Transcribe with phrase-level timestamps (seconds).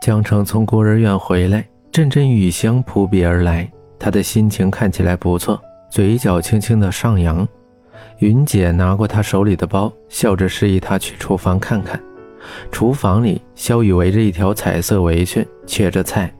[0.00, 1.62] 江城从孤儿院回来，
[1.92, 5.60] 阵阵雨香扑鼻而来，他的心情看起来不错，
[5.90, 7.46] 嘴角轻轻的上扬。
[8.20, 12.00] 云姐拿过他手里的包，笑着示意他去厨房看看。
[12.72, 16.32] 厨房里，肖雨围着一条彩色围裙，切着菜，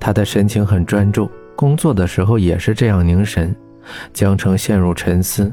[0.00, 3.54] 他的神情很专注，工作的时候也是这样凝神。
[4.14, 5.52] 江城陷入沉思，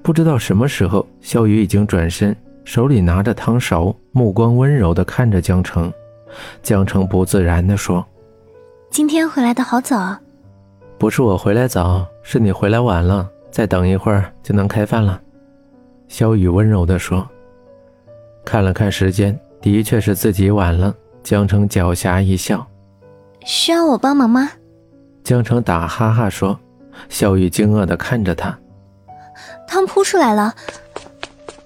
[0.00, 2.34] 不知道什么时候，肖雨已经转身，
[2.64, 5.92] 手里拿着汤勺，目光温柔地看着江城。
[6.62, 8.04] 江城不自然地说
[8.90, 10.20] ：“今天回来的好早啊。
[10.98, 13.28] ”“不是我回来早，是你回来晚了。
[13.50, 15.20] 再等一会儿就能开饭了。”
[16.08, 17.26] 萧雨温柔地说。
[18.44, 20.94] 看了看时间，的确是自己晚了。
[21.22, 22.66] 江城狡黠一笑
[23.44, 24.50] ：“需要我帮忙吗？”
[25.24, 26.58] 江城打哈哈说。
[27.08, 28.56] 萧雨惊愕地看着他
[29.66, 30.54] ：“汤扑出来了。”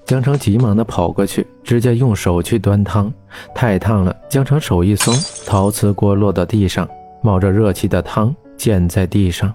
[0.09, 3.13] 江城急忙地跑过去，直接用手去端汤，
[3.55, 4.17] 太烫了。
[4.27, 5.15] 江城手一松，
[5.47, 6.89] 陶瓷锅落到地上，
[7.21, 9.53] 冒着热气的汤溅在地上。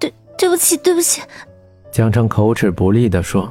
[0.00, 1.22] 对，对不起，对不起。
[1.92, 3.48] 江城口齿不利地说，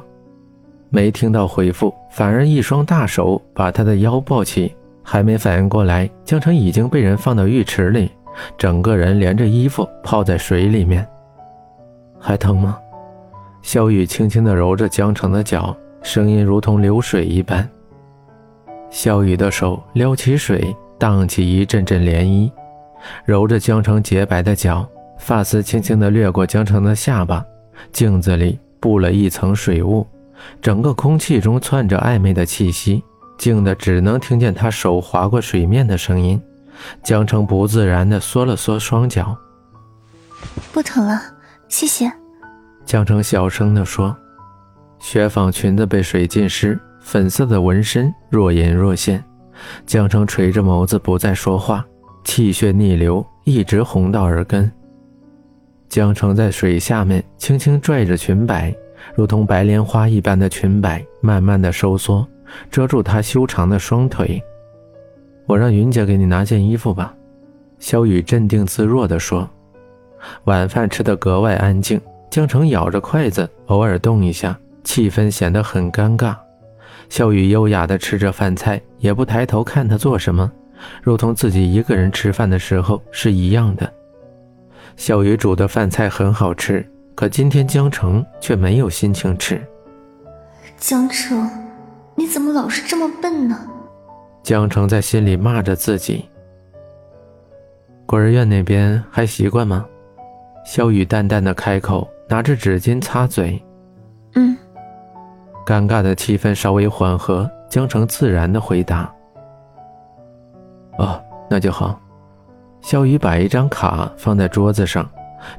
[0.90, 8.10] 没听到回复，反而一双大手把他的腰抱起，还没反应过来，江城已经被人放到浴池里，
[8.58, 11.08] 整个人连着衣服泡在水里面。
[12.18, 12.78] 还疼吗？
[13.62, 17.68] 萧雨轻轻地揉着江城的脚，声音如同流水一般。
[18.90, 22.50] 萧雨的手撩起水，荡起一阵阵涟漪，
[23.24, 27.44] 揉着江城洁白的脚，发丝轻轻地掠过江城的下巴。
[27.92, 30.06] 镜子里布了一层水雾，
[30.60, 33.02] 整个空气中窜着暧昧的气息，
[33.38, 36.40] 静的只能听见他手划过水面的声音。
[37.02, 39.36] 江城不自然地缩了缩双脚，
[40.72, 41.20] 不疼了，
[41.68, 42.19] 谢谢。
[42.84, 44.16] 江城小声地说
[44.98, 49.22] ：“雪纺裙子被水浸湿，粉色的纹身若隐若现。”
[49.86, 51.84] 江城垂着眸子，不再说话，
[52.24, 54.70] 气血逆流，一直红到耳根。
[55.88, 58.74] 江城在水下面轻轻拽着裙摆，
[59.14, 62.26] 如同白莲花一般的裙摆慢慢的收缩，
[62.70, 64.42] 遮住他修长的双腿。
[65.46, 67.14] 我让云姐给你拿件衣服吧。”
[67.78, 69.48] 萧雨镇定自若地说。
[70.44, 72.00] 晚饭吃得格外安静。
[72.30, 76.36] 江城咬着筷子，偶尔动一下，气氛显得很尴尬。
[77.08, 80.50] 小雨优雅地吃着饭菜，也不抬头看他做什么，
[81.02, 83.92] 如同自己一个人吃饭的时候是一样的。
[84.96, 89.60] 小雨煮的饭菜很好吃，可今天江城却没有心情吃。
[90.76, 91.50] 江城，
[92.14, 93.58] 你怎么老是这么笨呢？
[94.44, 96.26] 江城在心里骂着自己。
[98.06, 99.84] 孤儿院那边还习惯吗？
[100.64, 102.08] 萧雨淡淡的开口。
[102.30, 103.60] 拿着纸巾擦嘴，
[104.36, 104.56] 嗯。
[105.66, 109.12] 尴尬的气氛稍微缓和，江城自然的回答
[110.96, 111.20] ：“哦，
[111.50, 112.00] 那就好。”
[112.80, 115.04] 肖雨把一张卡放在桌子上，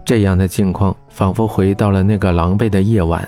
[0.06, 3.22] 这样的境况仿佛回到了那个狼狈的夜晚。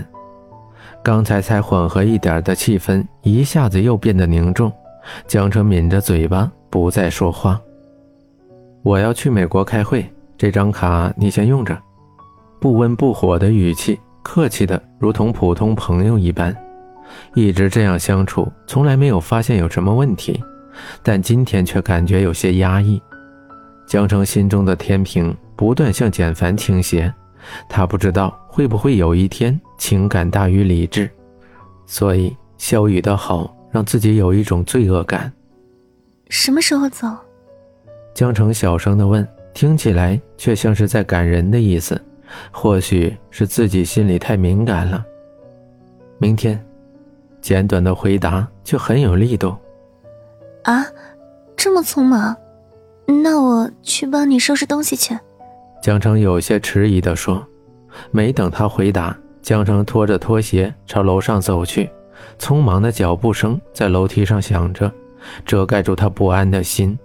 [1.04, 4.72] 刚才才缓和一点的气氛，一下子又变得凝重。
[5.28, 7.60] 江城抿着嘴巴，不再说话。
[8.84, 11.78] 我要去美国开会，这张卡你先用着。
[12.63, 16.56] 不温不火的语气，客气的如同普通朋友一般，
[17.34, 20.41] 一直这样相处，从来没有发现有什么问题，
[21.03, 23.01] 但今天却感觉有些压抑。
[23.85, 27.13] 江城心中的天平不断向简凡倾斜，
[27.68, 31.09] 他不知道会不会有一天情感大于理智，
[31.85, 35.30] 所以萧雨的好让自己有一种罪恶感。
[36.30, 37.09] 什么时候走？
[38.13, 42.01] 江城小声的问，听起来却像是在赶人的意思。
[42.52, 45.04] 或许是自己心里太敏感了。
[46.18, 46.64] 明天，
[47.42, 49.56] 简短的回答却很有力度。
[50.64, 50.86] 啊，
[51.56, 52.36] 这么匆忙？
[53.06, 55.18] 那我去帮你收拾东西去。
[55.82, 57.46] 江城有些迟疑地说。
[58.10, 61.88] 没等他回答，江城拖着拖鞋朝楼上走去，
[62.40, 64.92] 匆忙的脚步声在楼梯上响着，
[65.46, 66.98] 遮盖住他不安的心。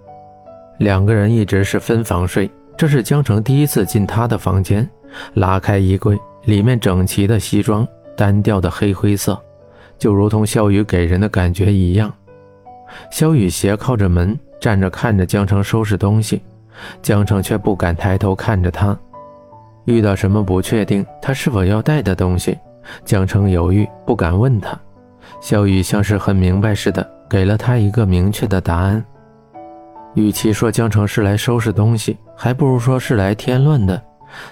[0.79, 4.89] 两个人一直是分房睡，这是江城第一次进他的房间。
[5.33, 9.39] 拉开衣柜，里面整齐的西装，单调的黑灰色，
[9.97, 12.11] 就如同肖雨给人的感觉一样。
[13.11, 16.41] 肖雨斜靠着门站着，看着江城收拾东西，
[17.01, 18.97] 江城却不敢抬头看着他。
[19.85, 22.57] 遇到什么不确定，他是否要带的东西，
[23.05, 24.77] 江城犹豫，不敢问他。
[25.41, 29.03] 肖雨像是很明白似的，给了他一个明确的答案。
[30.15, 34.01] 与其说江城是来收拾东西，还不如说是来添乱的。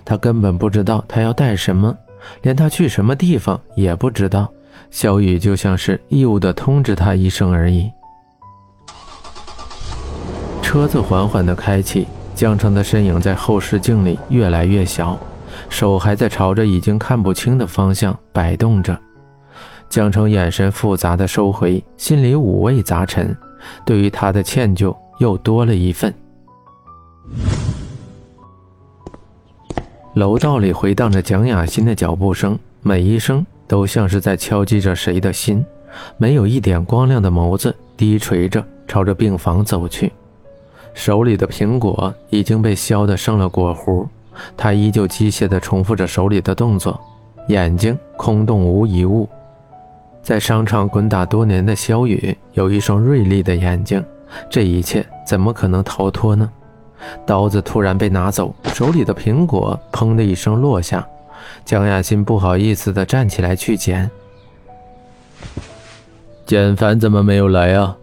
[0.03, 1.95] 他根本不知道他要带什么，
[2.41, 4.51] 连他去什么地方也不知道。
[4.91, 7.91] 小雨就像是义务的通知他一声而已。
[10.61, 15.17] 车子缓缓地开启，江城的身影在后视镜里越来越小，
[15.69, 18.97] 手还在朝着已经看不清的方向摆动着。
[19.89, 23.35] 江城眼神复杂的收回，心里五味杂陈，
[23.85, 26.13] 对于他的歉疚又多了一份。
[30.17, 35.63] 楼道里回荡着蒋雅欣的脚步声，每一声都像是在敲击着谁的心。
[36.17, 40.11] 没有一点光亮的眸子低垂着，朝着病房走去。
[40.95, 44.07] 手里的苹果已经被削得剩了果核，
[44.57, 46.99] 他依旧机械地重复着手里的动作，
[47.49, 49.29] 眼睛空洞无一物。
[50.23, 54.03] 在商场滚打多年的肖雨有一双锐利的眼睛，
[54.49, 56.49] 这一切怎么可能逃脱呢？
[57.25, 61.07] 刀子突然被拿走，手里的苹果砰的一声落下，
[61.65, 64.09] 江亚欣不好意思地站起来去捡。
[66.45, 67.95] 简凡怎么没有来啊？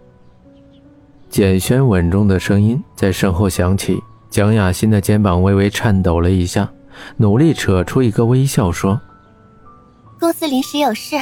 [1.29, 3.99] 简轩稳重的声音在身后响起，
[4.29, 6.69] 蒋雅欣的肩膀微微颤抖了一下，
[7.17, 8.99] 努力扯出一个微笑说
[10.19, 11.17] ：“公司临时有事，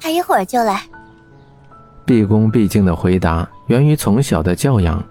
[0.00, 0.82] 他一会儿就来。”
[2.04, 5.02] 毕恭毕敬的回答源于从小的教养，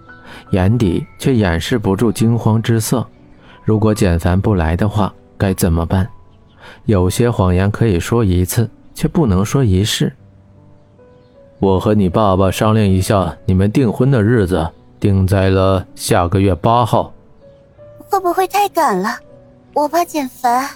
[0.51, 3.05] 眼底却掩饰不住惊慌之色。
[3.63, 6.07] 如果简凡不来的话，该怎么办？
[6.85, 10.11] 有些谎言可以说一次，却不能说一世。
[11.59, 14.67] 我和你爸爸商量一下，你们订婚的日子
[14.99, 17.13] 定在了下个月八号。
[18.09, 19.09] 会不会太赶了？
[19.73, 20.69] 我怕简凡。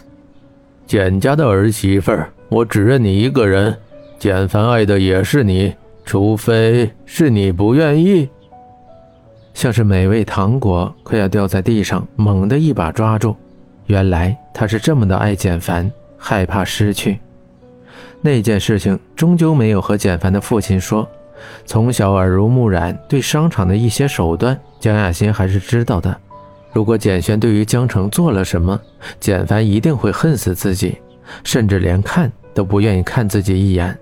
[0.86, 3.78] 简家的儿媳妇儿，我只认你一个人。
[4.18, 8.30] 简凡爱的也是你，除非是你不愿意。
[9.58, 13.36] 像是美味糖果快要掉在地上，猛地一把抓住。
[13.88, 17.20] 原来他是这么的爱简凡，害怕失去。
[18.22, 21.10] 那件事情终究没有和简凡的父亲说。
[21.66, 26.16] 从小耳濡目染，对商场的一些手段，江亚欣还是知道的。
[26.72, 28.80] 如果简轩对于江城做了什么，
[29.20, 31.00] 简凡一定会恨死自己，
[31.44, 33.98] 甚至连看都不愿意看自己一眼。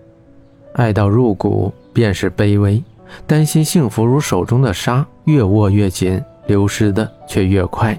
[0.74, 2.84] 爱到入骨，便是卑微。
[3.26, 7.98] 担心幸福如手中的沙，越握越紧，流失的却越快。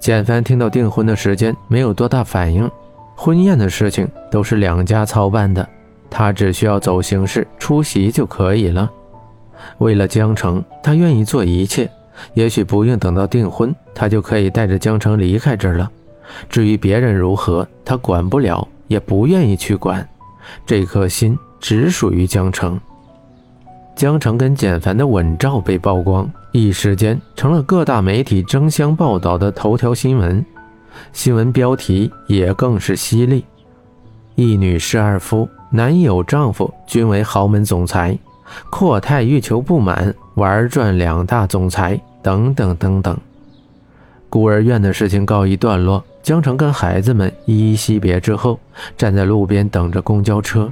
[0.00, 2.68] 简凡听到订婚的时间，没有多大反应。
[3.14, 5.68] 婚宴的事情都是两家操办的，
[6.08, 8.88] 他只需要走形式出席就可以了。
[9.78, 11.90] 为了江城，他愿意做一切。
[12.34, 15.90] 也许不用等到订婚，他就可以带着江城离开这儿了。
[16.48, 20.08] 至于别人如何，他管不了，也不愿意去管。
[20.64, 22.80] 这颗心只属于江城。
[23.98, 30.44] 江城跟简凡的吻照被曝光，一时间成了各大媒体争相报道的头条新闻。
[31.12, 33.44] 新闻标题也更是犀利：
[34.36, 38.16] 一女侍二夫，男友丈夫均为豪门总裁，
[38.70, 43.18] 阔太欲求不满，玩转两大总裁，等等等等。
[44.30, 48.60] 孤儿院的事情告一段落，江城跟孩子们依依惜别之后，
[48.96, 50.70] 站在路边等着公交车。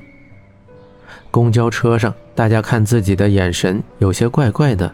[1.37, 4.91] 公交车上，大家看自己的眼神有些怪怪的，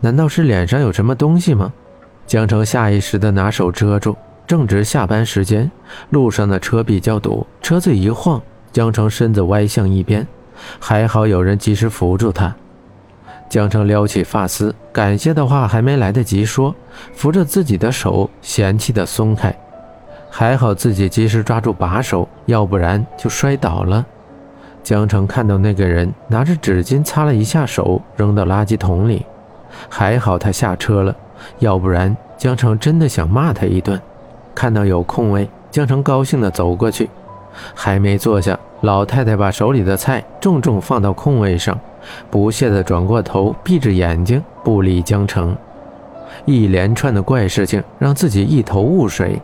[0.00, 1.70] 难道是脸上有什么东西吗？
[2.26, 4.16] 江城下意识地拿手遮住。
[4.46, 5.70] 正值下班时间，
[6.08, 8.40] 路上的车比较堵，车子一晃，
[8.72, 10.26] 江城身子歪向一边，
[10.80, 12.56] 还好有人及时扶住他。
[13.50, 16.74] 江城撩起发丝，感谢的话还没来得及说，
[17.12, 19.54] 扶着自己的手，嫌弃的松开。
[20.30, 24.06] 还好自己及时抓住把手，要不然就摔倒了。
[24.82, 29.26] 江城看到那个人拿着纸巾擦了一下手，扔到垃圾桶里。
[29.88, 31.14] 还好他下车了，
[31.58, 34.00] 要不然江城真的想骂他一顿。
[34.54, 37.08] 看到有空位，江城高兴地走过去，
[37.74, 41.78] 还没坐下，老太太把手里的菜重重放到空位上，
[42.30, 45.56] 不屑地转过头，闭着眼睛不理江城。
[46.44, 49.40] 一连串的怪事情让自己一头雾水，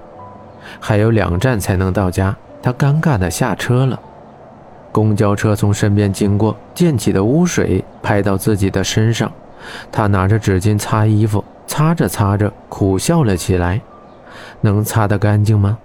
[0.80, 4.00] 还有两站才能到家，他尴尬地下车了。
[4.94, 9.28] 公交车从身边经过，溅起的污水拍到自己的身上，
[9.90, 13.80] 他拿着纸巾擦衣服，擦着擦着，苦笑了起来。
[14.60, 15.76] 能擦得干净吗？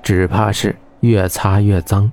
[0.00, 2.12] 只怕是越擦越脏。